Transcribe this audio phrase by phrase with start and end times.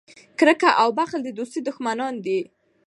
[0.39, 2.39] کرکه او بخل د دوستۍ دشمنان دي.